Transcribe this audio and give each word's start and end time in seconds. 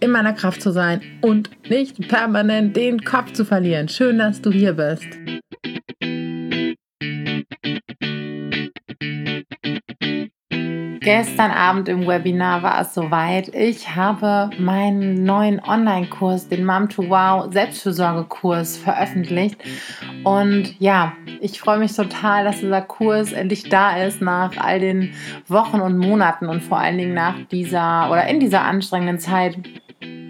in 0.00 0.10
meiner 0.10 0.32
Kraft 0.32 0.62
zu 0.62 0.72
sein 0.72 1.00
und 1.20 1.50
nicht 1.68 2.08
permanent 2.08 2.74
den 2.76 3.04
Kopf 3.04 3.32
zu 3.32 3.44
verlieren. 3.44 3.88
Schön, 3.88 4.18
dass 4.18 4.40
du 4.40 4.50
hier 4.50 4.72
bist. 4.72 5.06
Gestern 11.02 11.50
Abend 11.50 11.88
im 11.88 12.06
Webinar 12.06 12.62
war 12.62 12.82
es 12.82 12.92
soweit. 12.92 13.48
Ich 13.54 13.96
habe 13.96 14.50
meinen 14.58 15.24
neuen 15.24 15.58
Online-Kurs, 15.58 16.48
den 16.48 16.64
Mom 16.64 16.90
to 16.90 17.08
Wow 17.08 17.50
Selbstfürsorgekurs, 17.50 18.76
veröffentlicht. 18.76 19.56
Und 20.24 20.78
ja, 20.78 21.14
ich 21.40 21.58
freue 21.58 21.78
mich 21.78 21.96
total, 21.96 22.44
dass 22.44 22.60
dieser 22.60 22.82
Kurs 22.82 23.32
endlich 23.32 23.70
da 23.70 23.96
ist 23.96 24.20
nach 24.20 24.58
all 24.58 24.78
den 24.78 25.14
Wochen 25.48 25.80
und 25.80 25.96
Monaten 25.96 26.46
und 26.46 26.62
vor 26.62 26.78
allen 26.78 26.98
Dingen 26.98 27.14
nach 27.14 27.34
dieser 27.50 28.10
oder 28.10 28.28
in 28.28 28.38
dieser 28.38 28.60
anstrengenden 28.62 29.18
Zeit 29.18 29.56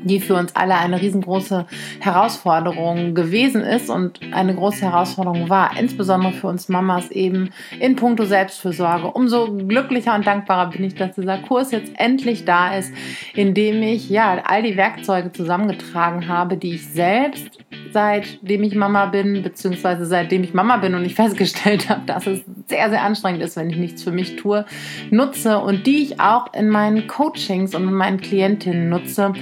die 0.03 0.21
für 0.21 0.35
uns 0.35 0.55
alle 0.57 0.77
eine 0.77 1.01
riesengroße 1.01 1.67
Herausforderung 2.01 3.15
gewesen 3.15 3.63
ist 3.63 3.91
und 3.91 4.21
eine 4.33 4.55
große 4.55 4.83
Herausforderung 4.83 5.49
war, 5.49 5.77
insbesondere 5.79 6.33
für 6.33 6.47
uns 6.47 6.69
Mamas 6.69 7.11
eben 7.11 7.51
in 7.79 7.97
puncto 7.97 8.25
Selbstfürsorge. 8.25 9.09
Umso 9.09 9.53
glücklicher 9.53 10.15
und 10.15 10.27
dankbarer 10.27 10.71
bin 10.71 10.85
ich, 10.85 10.95
dass 10.95 11.15
dieser 11.15 11.39
Kurs 11.39 11.71
jetzt 11.71 11.93
endlich 11.97 12.45
da 12.45 12.77
ist, 12.77 12.93
in 13.35 13.55
dem 13.55 13.83
ich 13.83 14.09
ja 14.09 14.43
all 14.45 14.63
die 14.63 14.77
Werkzeuge 14.77 15.33
zusammengetragen 15.33 16.29
habe, 16.29 16.57
die 16.57 16.75
ich 16.75 16.89
selbst 16.89 17.61
seitdem 17.93 18.63
ich 18.63 18.75
Mama 18.75 19.07
bin, 19.07 19.43
beziehungsweise 19.43 20.07
seitdem 20.07 20.43
ich 20.43 20.55
Mama 20.55 20.77
bin 20.77 20.95
und 20.95 21.05
ich 21.05 21.15
festgestellt 21.21 21.89
habe, 21.89 22.03
dass 22.07 22.27
es 22.27 22.41
sehr, 22.67 22.91
sehr 22.91 23.03
anstrengend 23.03 23.43
ist, 23.43 23.57
wenn 23.57 23.71
ich 23.71 23.77
nichts 23.77 24.03
für 24.03 24.13
mich 24.13 24.37
tue, 24.37 24.65
nutze 25.11 25.59
und 25.59 25.87
die 25.87 26.03
ich 26.03 26.21
auch 26.21 26.53
in 26.55 26.69
meinen 26.69 27.07
Coachings 27.07 27.75
und 27.75 27.85
in 27.85 27.95
meinen 27.95 28.21
Klientinnen 28.21 28.89
nutze 28.89 29.33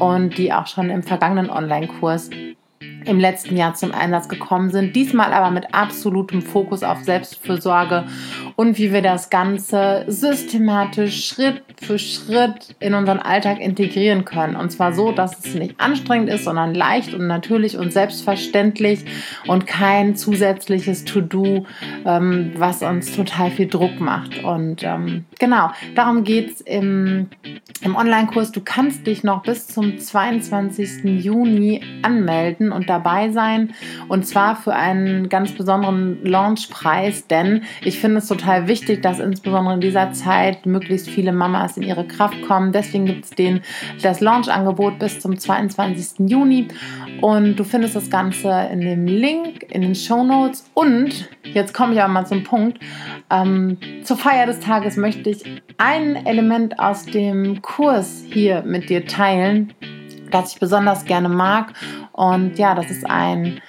und 0.00 0.36
die 0.36 0.52
auch 0.52 0.66
schon 0.66 0.90
im 0.90 1.02
vergangenen 1.02 1.50
Online-Kurs 1.50 2.30
im 3.04 3.20
letzten 3.20 3.56
Jahr 3.56 3.74
zum 3.74 3.92
Einsatz 3.92 4.28
gekommen 4.28 4.70
sind. 4.70 4.96
Diesmal 4.96 5.32
aber 5.32 5.50
mit 5.50 5.74
absolutem 5.74 6.40
Fokus 6.40 6.82
auf 6.82 7.02
Selbstfürsorge 7.04 8.04
und 8.56 8.78
wie 8.78 8.92
wir 8.92 9.02
das 9.02 9.28
Ganze 9.30 10.04
systematisch 10.06 11.26
Schritt 11.26 11.62
für 11.80 11.98
Schritt 11.98 12.74
in 12.80 12.94
unseren 12.94 13.18
Alltag 13.18 13.60
integrieren 13.60 14.24
können. 14.24 14.56
Und 14.56 14.70
zwar 14.70 14.92
so, 14.92 15.12
dass 15.12 15.44
es 15.44 15.54
nicht 15.54 15.78
anstrengend 15.78 16.30
ist, 16.30 16.44
sondern 16.44 16.74
leicht 16.74 17.12
und 17.12 17.26
natürlich 17.26 17.76
und 17.76 17.92
selbstverständlich 17.92 19.04
und 19.46 19.66
kein 19.66 20.16
zusätzliches 20.16 21.04
To-Do, 21.04 21.66
ähm, 22.06 22.52
was 22.56 22.82
uns 22.82 23.14
total 23.14 23.50
viel 23.50 23.68
Druck 23.68 24.00
macht. 24.00 24.42
Und 24.42 24.82
ähm, 24.84 25.26
genau, 25.40 25.70
darum 25.96 26.22
geht 26.22 26.52
es 26.52 26.60
im, 26.60 27.28
im 27.82 27.96
Online-Kurs. 27.96 28.52
Du 28.52 28.60
kannst 28.60 29.08
dich 29.08 29.24
noch 29.24 29.42
bis 29.42 29.66
zum 29.66 29.98
22. 29.98 31.04
Juni 31.24 31.82
anmelden 32.02 32.70
und 32.70 32.88
dabei 32.88 33.30
sein. 33.30 33.74
Und 34.08 34.26
zwar 34.26 34.54
für 34.54 34.74
einen 34.74 35.28
ganz 35.28 35.50
besonderen 35.50 36.24
Launchpreis, 36.24 37.26
denn 37.26 37.62
ich 37.82 37.98
finde 37.98 38.18
es 38.18 38.28
total 38.28 38.68
wichtig, 38.68 39.02
dass 39.02 39.18
insbesondere 39.18 39.74
in 39.74 39.80
dieser 39.80 40.12
Zeit 40.12 40.66
möglichst 40.66 41.08
viele 41.08 41.32
Mamas 41.32 41.76
in 41.76 41.82
ihre 41.82 42.06
Kraft 42.06 42.40
kommen. 42.42 42.70
Deswegen 42.70 43.06
gibt 43.06 43.24
es 43.24 43.30
den, 43.30 43.62
das 44.00 44.20
Launch-Angebot 44.20 45.00
bis 45.00 45.18
zum 45.18 45.36
22. 45.36 46.30
Juni. 46.30 46.68
Und 47.20 47.56
du 47.56 47.64
findest 47.64 47.96
das 47.96 48.10
Ganze 48.10 48.68
in 48.70 48.82
dem 48.82 49.06
Link 49.06 49.64
in 49.70 49.80
den 49.80 49.94
Show 49.94 50.22
Notes. 50.22 50.70
Und 50.74 51.28
jetzt 51.44 51.74
komme 51.74 51.94
ich 51.94 52.02
aber 52.02 52.12
mal 52.12 52.26
zum 52.26 52.44
Punkt. 52.44 52.78
Ähm, 53.30 53.78
zur 54.04 54.16
Feier 54.16 54.46
des 54.46 54.60
Tages 54.60 54.96
möchte 54.96 55.30
ich 55.30 55.44
ein 55.78 56.26
Element 56.26 56.78
aus 56.78 57.04
dem 57.06 57.62
Kurs 57.62 58.24
hier 58.30 58.62
mit 58.62 58.90
dir 58.90 59.06
teilen, 59.06 59.72
das 60.30 60.54
ich 60.54 60.60
besonders 60.60 61.04
gerne 61.04 61.28
mag 61.28 61.72
und 62.12 62.58
ja, 62.58 62.74
das 62.74 62.90
ist 62.90 63.08
ein 63.08 63.60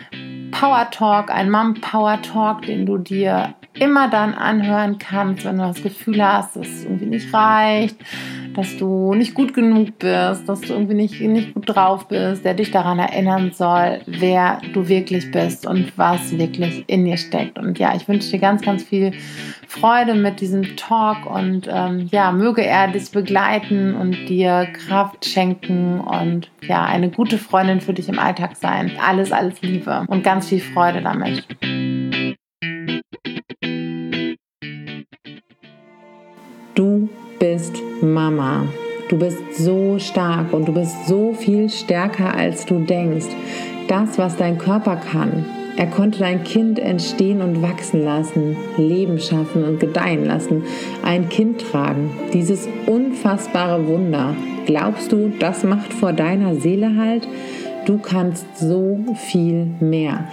Power 0.51 0.89
Talk, 0.91 1.31
ein 1.31 1.49
Mom 1.49 1.75
Power 1.75 2.21
Talk, 2.21 2.63
den 2.63 2.85
du 2.85 2.97
dir 2.97 3.55
immer 3.73 4.09
dann 4.09 4.33
anhören 4.33 4.97
kannst, 4.97 5.45
wenn 5.45 5.57
du 5.57 5.63
das 5.63 5.81
Gefühl 5.81 6.23
hast, 6.23 6.55
dass 6.55 6.67
es 6.67 6.83
irgendwie 6.83 7.05
nicht 7.05 7.33
reicht, 7.33 7.95
dass 8.55 8.77
du 8.77 9.13
nicht 9.13 9.33
gut 9.33 9.53
genug 9.53 9.99
bist, 9.99 10.47
dass 10.47 10.61
du 10.61 10.73
irgendwie 10.73 10.93
nicht, 10.93 11.19
nicht 11.21 11.53
gut 11.53 11.69
drauf 11.69 12.07
bist, 12.07 12.43
der 12.45 12.53
dich 12.53 12.71
daran 12.71 12.99
erinnern 12.99 13.51
soll, 13.53 14.01
wer 14.05 14.61
du 14.73 14.87
wirklich 14.87 15.31
bist 15.31 15.65
und 15.65 15.97
was 15.97 16.37
wirklich 16.37 16.83
in 16.87 17.05
dir 17.05 17.17
steckt. 17.17 17.57
Und 17.57 17.79
ja, 17.79 17.95
ich 17.95 18.07
wünsche 18.07 18.31
dir 18.31 18.39
ganz, 18.39 18.61
ganz 18.61 18.83
viel 18.83 19.13
Freude 19.67 20.15
mit 20.15 20.41
diesem 20.41 20.75
Talk 20.75 21.25
und 21.25 21.69
ähm, 21.71 22.09
ja, 22.11 22.31
möge 22.31 22.65
er 22.65 22.87
dich 22.87 23.11
begleiten 23.11 23.95
und 23.95 24.27
dir 24.27 24.67
Kraft 24.73 25.25
schenken 25.25 25.99
und 25.99 26.51
ja, 26.61 26.83
eine 26.83 27.09
gute 27.09 27.37
Freundin 27.37 27.81
für 27.81 27.93
dich 27.93 28.09
im 28.09 28.19
Alltag 28.19 28.55
sein. 28.55 28.91
Alles, 29.05 29.31
alles 29.31 29.61
Liebe 29.61 30.05
und 30.07 30.23
ganz 30.23 30.49
viel 30.49 30.59
Freude 30.59 31.01
damit. 31.01 31.45
Du 36.75 37.09
bist 37.39 37.81
Mama. 38.01 38.65
Du 39.09 39.17
bist 39.17 39.39
so 39.57 39.99
stark 39.99 40.53
und 40.53 40.67
du 40.67 40.73
bist 40.73 41.07
so 41.07 41.33
viel 41.33 41.69
stärker, 41.69 42.33
als 42.33 42.65
du 42.65 42.79
denkst. 42.79 43.27
Das, 43.87 44.17
was 44.17 44.37
dein 44.37 44.57
Körper 44.57 44.95
kann, 44.95 45.45
er 45.77 45.87
konnte 45.87 46.19
dein 46.19 46.43
Kind 46.43 46.79
entstehen 46.79 47.41
und 47.41 47.61
wachsen 47.61 48.03
lassen, 48.03 48.57
Leben 48.77 49.19
schaffen 49.19 49.63
und 49.63 49.79
gedeihen 49.79 50.25
lassen, 50.25 50.63
ein 51.03 51.29
Kind 51.29 51.61
tragen. 51.61 52.11
Dieses 52.33 52.67
unfassbare 52.87 53.87
Wunder. 53.87 54.35
Glaubst 54.65 55.11
du, 55.11 55.31
das 55.39 55.63
macht 55.63 55.93
vor 55.93 56.13
deiner 56.13 56.55
Seele 56.55 56.95
halt? 56.97 57.27
Du 57.85 57.97
kannst 57.97 58.45
so 58.59 58.99
viel 59.15 59.67
mehr. 59.79 60.25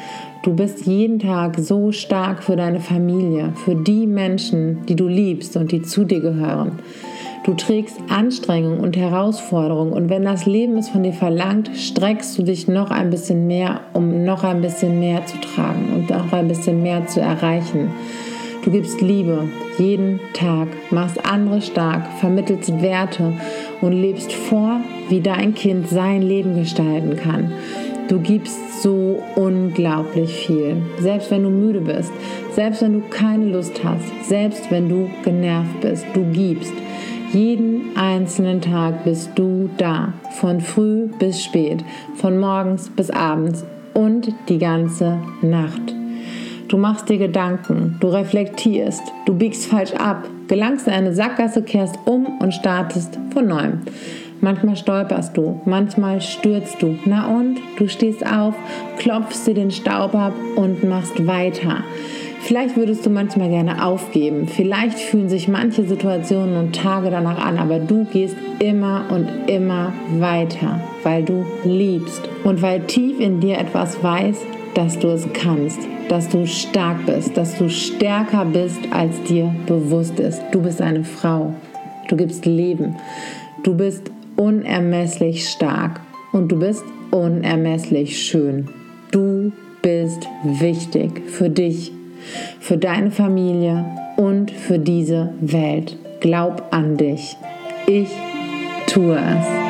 Du 0.43 0.55
bist 0.55 0.87
jeden 0.87 1.19
Tag 1.19 1.59
so 1.59 1.93
stark 1.93 2.43
für 2.43 2.57
deine 2.57 2.81
Familie, 2.81 3.53
für 3.65 3.75
die 3.75 4.07
Menschen, 4.07 4.87
die 4.87 4.97
du 4.97 5.09
liebst 5.09 5.57
und 5.57 5.73
die 5.73 5.83
zu 5.83 6.05
dir 6.05 6.21
gehören. 6.21 6.79
Du 7.49 7.55
trägst 7.55 7.97
Anstrengung 8.11 8.81
und 8.81 8.95
Herausforderung 8.95 9.95
und 9.95 10.11
wenn 10.11 10.23
das 10.23 10.45
Leben 10.45 10.77
es 10.77 10.91
von 10.91 11.03
dir 11.03 11.15
verlangt, 11.15 11.71
streckst 11.75 12.37
du 12.37 12.43
dich 12.43 12.69
noch 12.69 12.91
ein 12.91 13.09
bisschen 13.09 13.47
mehr, 13.47 13.81
um 13.95 14.23
noch 14.23 14.45
ein 14.45 14.61
bisschen 14.61 15.01
mehr 15.01 15.25
zu 15.25 15.41
tragen 15.41 15.95
und 15.95 16.11
noch 16.11 16.31
ein 16.35 16.47
bisschen 16.47 16.83
mehr 16.83 17.07
zu 17.07 17.23
erreichen. 17.23 17.91
Du 18.67 18.71
gibst 18.71 19.01
Liebe 19.01 19.49
jeden 19.79 20.21
Tag, 20.35 20.69
machst 20.91 21.25
andere 21.25 21.63
stark, 21.63 22.07
vermittelst 22.21 22.83
Werte 22.83 23.33
und 23.81 23.93
lebst 23.93 24.31
vor, 24.31 24.81
wie 25.09 25.23
dein 25.23 25.55
Kind 25.55 25.89
sein 25.89 26.21
Leben 26.21 26.55
gestalten 26.55 27.17
kann. 27.17 27.53
Du 28.09 28.21
gibst 28.21 28.83
so 28.83 29.23
unglaublich 29.37 30.47
viel. 30.47 30.83
Selbst 31.01 31.31
wenn 31.31 31.45
du 31.45 31.49
müde 31.49 31.81
bist, 31.81 32.13
selbst 32.53 32.83
wenn 32.83 32.93
du 32.93 33.01
keine 33.09 33.47
Lust 33.47 33.83
hast, 33.83 34.29
selbst 34.29 34.71
wenn 34.71 34.91
du 34.91 35.09
genervt 35.25 35.81
bist, 35.81 36.05
du 36.13 36.25
gibst. 36.31 36.75
Jeden 37.33 37.95
einzelnen 37.95 38.63
Tag 38.63 39.05
bist 39.05 39.33
du 39.35 39.69
da, 39.77 40.15
von 40.41 40.63
früh 40.63 41.09
bis 41.19 41.45
spät, 41.45 41.85
von 42.17 42.39
morgens 42.39 42.89
bis 42.89 43.11
abends 43.11 43.67
und 43.93 44.33
die 44.49 44.59
ganze 44.59 45.19
Nacht. 45.43 45.95
Du 46.69 46.79
machst 46.79 47.09
dir 47.11 47.19
Gedanken, 47.19 47.97
du 48.01 48.09
reflektierst, 48.09 49.03
du 49.27 49.35
biegst 49.35 49.67
falsch 49.67 49.93
ab, 49.93 50.27
gelangst 50.49 50.87
in 50.87 50.95
eine 50.95 51.13
Sackgasse, 51.13 51.63
kehrst 51.63 51.99
um 52.07 52.39
und 52.39 52.55
startest 52.55 53.19
von 53.33 53.47
neuem. 53.47 53.83
Manchmal 54.41 54.77
stolperst 54.77 55.37
du, 55.37 55.61
manchmal 55.67 56.21
stürzt 56.23 56.81
du. 56.81 56.97
Na 57.05 57.27
und? 57.27 57.59
Du 57.77 57.89
stehst 57.89 58.25
auf, 58.25 58.55
klopfst 58.99 59.47
dir 59.47 59.55
den 59.55 59.71
Staub 59.71 60.15
ab 60.15 60.33
und 60.57 60.85
machst 60.89 61.27
weiter. 61.27 61.83
Vielleicht 62.41 62.77
würdest 62.77 63.05
du 63.05 63.11
manchmal 63.11 63.49
gerne 63.49 63.85
aufgeben. 63.85 64.49
Vielleicht 64.49 64.99
fühlen 64.99 65.29
sich 65.29 65.49
manche 65.49 65.85
Situationen 65.85 66.57
und 66.57 66.75
Tage 66.75 67.11
danach 67.11 67.45
an, 67.45 67.59
aber 67.59 67.79
du 67.79 68.05
gehst 68.05 68.37
immer 68.59 69.05
und 69.11 69.29
immer 69.49 69.93
weiter, 70.19 70.81
weil 71.03 71.25
du 71.25 71.45
liebst 71.65 72.29
und 72.45 72.63
weil 72.63 72.81
tief 72.81 73.21
in 73.21 73.41
dir 73.41 73.59
etwas 73.59 74.03
weiß, 74.03 74.39
dass 74.75 74.99
du 74.99 75.09
es 75.09 75.29
kannst, 75.33 75.81
dass 76.09 76.29
du 76.29 76.47
stark 76.47 77.05
bist, 77.05 77.37
dass 77.37 77.59
du 77.59 77.69
stärker 77.69 78.45
bist, 78.45 78.81
als 78.91 79.23
dir 79.25 79.55
bewusst 79.67 80.19
ist. 80.21 80.41
Du 80.53 80.63
bist 80.63 80.81
eine 80.81 81.05
Frau. 81.05 81.53
Du 82.09 82.17
gibst 82.17 82.47
Leben. 82.47 82.97
Du 83.63 83.75
bist 83.75 84.11
unermesslich 84.37 85.49
stark 85.49 86.01
und 86.33 86.51
du 86.51 86.59
bist 86.59 86.85
unermesslich 87.11 88.23
schön. 88.23 88.69
Du 89.11 89.53
bist 89.83 90.29
wichtig 90.45 91.23
für 91.27 91.51
dich, 91.51 91.93
für 92.61 92.77
deine 92.77 93.11
Familie 93.11 93.85
und 94.17 94.51
für 94.51 94.79
diese 94.79 95.33
Welt. 95.41 95.97
Glaub 96.21 96.67
an 96.71 96.97
dich. 96.97 97.37
Ich 97.87 98.11
tue 98.87 99.17
es. 99.17 99.68